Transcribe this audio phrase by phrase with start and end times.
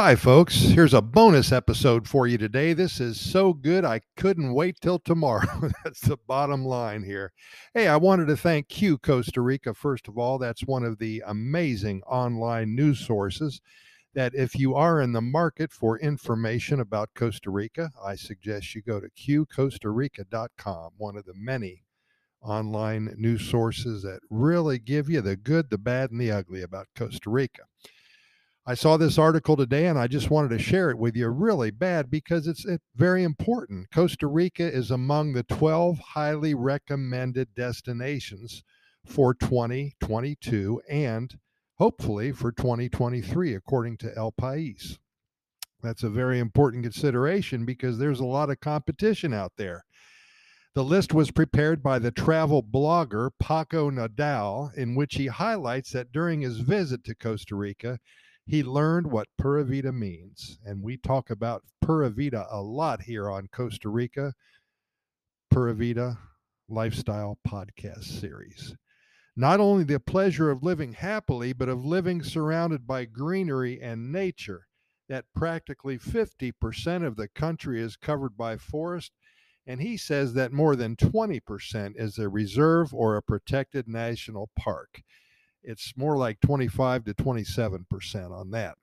[0.00, 0.54] Hi, folks.
[0.54, 2.72] Here's a bonus episode for you today.
[2.72, 5.72] This is so good, I couldn't wait till tomorrow.
[5.84, 7.32] That's the bottom line here.
[7.74, 10.38] Hey, I wanted to thank Q Costa Rica, first of all.
[10.38, 13.60] That's one of the amazing online news sources
[14.14, 18.82] that, if you are in the market for information about Costa Rica, I suggest you
[18.82, 21.82] go to qcostarica.com, one of the many
[22.40, 26.86] online news sources that really give you the good, the bad, and the ugly about
[26.94, 27.62] Costa Rica.
[28.68, 31.70] I saw this article today and I just wanted to share it with you really
[31.70, 33.90] bad because it's, very important.
[33.90, 38.62] Costa Rica is among the 12 highly recommended destinations
[39.06, 41.38] for 2022 and
[41.78, 44.98] hopefully for 2023, according to El País.
[45.82, 49.86] That's a very important consideration because there's a lot of competition out there.
[50.74, 56.12] The list was prepared by the travel blogger Paco Nadal, in which he highlights that
[56.12, 57.98] during his visit to Costa Rica,
[58.48, 60.58] he learned what Pura Vida means.
[60.64, 64.32] And we talk about Pura Vida a lot here on Costa Rica
[65.50, 66.18] Pura Vida
[66.66, 68.74] Lifestyle Podcast Series.
[69.36, 74.66] Not only the pleasure of living happily, but of living surrounded by greenery and nature,
[75.10, 79.12] that practically 50% of the country is covered by forest.
[79.66, 85.02] And he says that more than 20% is a reserve or a protected national park
[85.62, 88.76] it's more like 25 to 27% on that.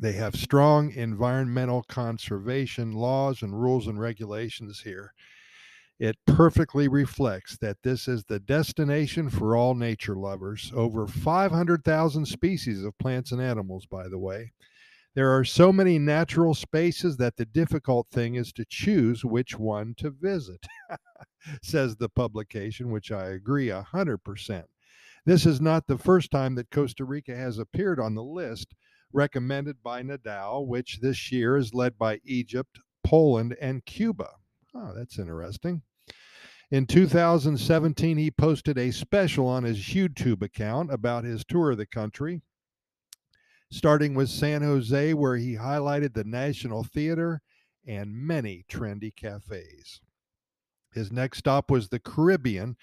[0.00, 5.14] They have strong environmental conservation laws and rules and regulations here.
[6.00, 10.72] It perfectly reflects that this is the destination for all nature lovers.
[10.74, 14.52] Over 500,000 species of plants and animals, by the way.
[15.14, 19.94] There are so many natural spaces that the difficult thing is to choose which one
[19.98, 20.66] to visit,
[21.62, 24.64] says the publication, which I agree 100%.
[25.26, 28.74] This is not the first time that Costa Rica has appeared on the list
[29.12, 34.28] recommended by Nadal, which this year is led by Egypt, Poland, and Cuba.
[34.74, 35.82] Oh, that's interesting.
[36.70, 41.86] In 2017, he posted a special on his YouTube account about his tour of the
[41.86, 42.42] country,
[43.70, 47.40] starting with San Jose, where he highlighted the National Theater
[47.86, 50.00] and many trendy cafes.
[50.94, 52.76] His next stop was the Caribbean,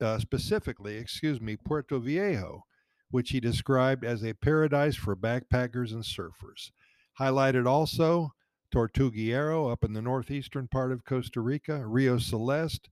[0.00, 2.64] uh, specifically, excuse me, Puerto Viejo,
[3.10, 6.70] which he described as a paradise for backpackers and surfers.
[7.18, 8.34] Highlighted also
[8.70, 12.90] Tortuguero up in the northeastern part of Costa Rica, Rio Celeste,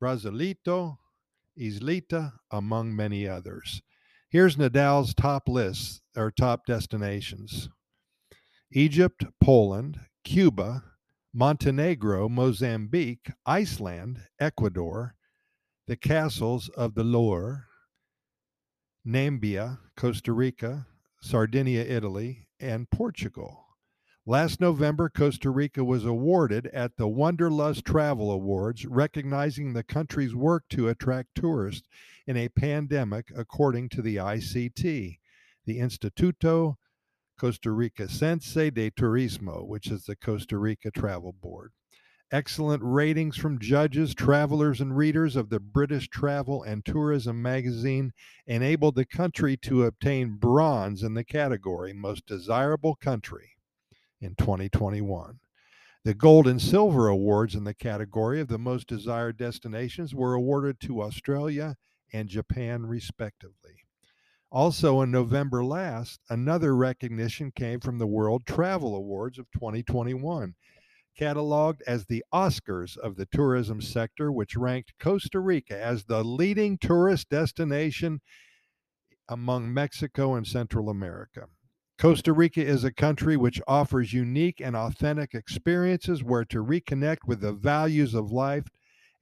[0.00, 0.98] Brasilito,
[1.58, 3.82] Islita, among many others.
[4.28, 7.68] Here's Nadal's top list or top destinations
[8.70, 10.84] Egypt, Poland, Cuba,
[11.34, 15.14] Montenegro, Mozambique, Iceland, Ecuador,
[15.86, 17.68] the castles of the Loire,
[19.06, 20.86] Namibia, Costa Rica,
[21.22, 23.64] Sardinia, Italy, and Portugal.
[24.26, 30.64] Last November, Costa Rica was awarded at the Wanderlust Travel Awards, recognizing the country's work
[30.68, 31.88] to attract tourists
[32.26, 35.18] in a pandemic, according to the ICT,
[35.64, 36.76] the Instituto
[37.42, 41.72] Costarricense de Turismo, which is the Costa Rica Travel Board.
[42.30, 48.12] Excellent ratings from judges, travelers, and readers of the British Travel and Tourism magazine
[48.46, 53.56] enabled the country to obtain bronze in the category Most Desirable Country
[54.20, 55.40] in 2021.
[56.04, 60.78] The gold and silver awards in the category of the most desired destinations were awarded
[60.82, 61.74] to Australia
[62.12, 63.81] and Japan, respectively.
[64.54, 70.52] Also, in November last, another recognition came from the World Travel Awards of 2021,
[71.18, 76.76] cataloged as the Oscars of the tourism sector, which ranked Costa Rica as the leading
[76.76, 78.20] tourist destination
[79.26, 81.46] among Mexico and Central America.
[81.96, 87.40] Costa Rica is a country which offers unique and authentic experiences where to reconnect with
[87.40, 88.66] the values of life,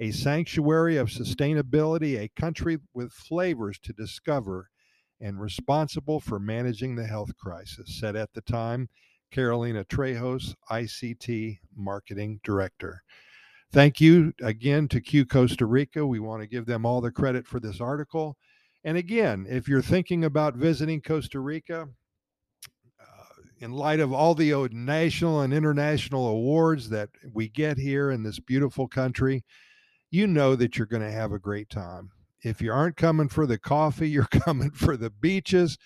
[0.01, 4.71] a sanctuary of sustainability, a country with flavors to discover
[5.21, 8.89] and responsible for managing the health crisis, said at the time
[9.31, 13.03] Carolina Trejos, ICT Marketing Director.
[13.73, 16.05] Thank you again to Q Costa Rica.
[16.05, 18.37] We want to give them all the credit for this article.
[18.83, 21.87] And again, if you're thinking about visiting Costa Rica,
[23.01, 28.25] uh, in light of all the national and international awards that we get here in
[28.25, 29.45] this beautiful country,
[30.11, 32.11] you know that you're going to have a great time.
[32.43, 35.79] If you aren't coming for the coffee, you're coming for the beaches.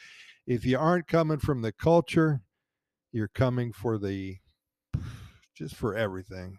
[0.47, 2.43] If you aren't coming from the culture,
[3.13, 4.39] you're coming for the
[5.55, 6.59] just for everything.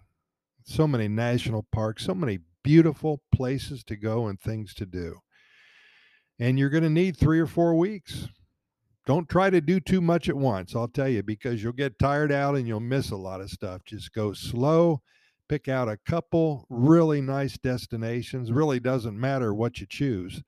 [0.64, 5.20] So many national parks, so many beautiful places to go and things to do.
[6.40, 8.30] And you're going to need three or four weeks
[9.06, 12.32] don't try to do too much at once, I'll tell you, because you'll get tired
[12.32, 13.84] out and you'll miss a lot of stuff.
[13.86, 15.02] Just go slow,
[15.48, 18.52] pick out a couple really nice destinations.
[18.52, 20.44] Really doesn't matter what you choose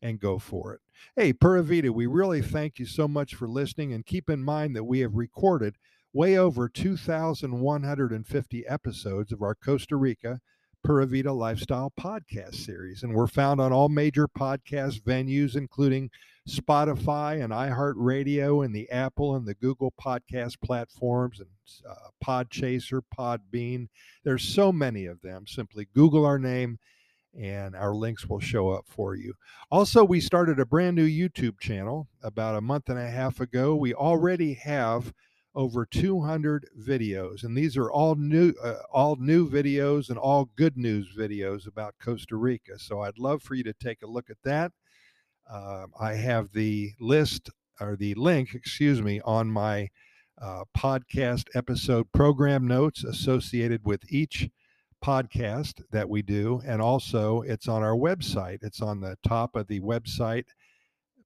[0.00, 0.80] and go for it.
[1.16, 3.92] Hey, Pura Vida, we really thank you so much for listening.
[3.92, 5.76] And keep in mind that we have recorded
[6.12, 10.40] way over 2,150 episodes of our Costa Rica
[10.84, 13.02] Pura Vida Lifestyle podcast series.
[13.02, 16.10] And we're found on all major podcast venues, including
[16.48, 21.48] Spotify and iHeartRadio and the Apple and the Google podcast platforms and
[21.88, 23.88] uh, Podchaser, Podbean.
[24.24, 25.46] There's so many of them.
[25.46, 26.78] Simply Google our name
[27.38, 29.34] and our links will show up for you.
[29.70, 33.74] Also, we started a brand new YouTube channel about a month and a half ago.
[33.74, 35.12] We already have
[35.54, 40.78] over 200 videos and these are all new uh, all new videos and all good
[40.78, 42.78] news videos about Costa Rica.
[42.78, 44.72] So I'd love for you to take a look at that.
[45.50, 47.50] Uh, I have the list
[47.80, 49.88] or the link, excuse me, on my
[50.40, 54.48] uh, podcast episode program notes associated with each
[55.04, 56.62] podcast that we do.
[56.64, 58.58] And also, it's on our website.
[58.62, 60.44] It's on the top of the website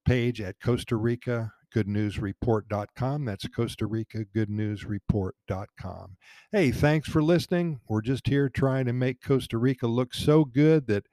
[0.04, 3.24] page at Costa Rica Good News goodnewsreport.com.
[3.24, 6.16] That's Costa Rica Good News goodnewsreport.com.
[6.52, 7.80] Hey, thanks for listening.
[7.88, 11.04] We're just here trying to make Costa Rica look so good that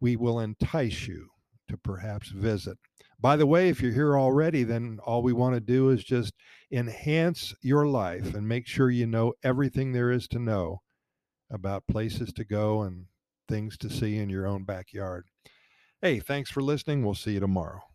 [0.00, 1.28] we will entice you
[1.70, 2.76] to perhaps visit.
[3.18, 6.34] By the way, if you're here already, then all we want to do is just
[6.70, 10.82] enhance your life and make sure you know everything there is to know
[11.50, 13.06] about places to go and
[13.48, 15.24] things to see in your own backyard.
[16.00, 17.04] Hey, thanks for listening.
[17.04, 17.89] We'll see you tomorrow.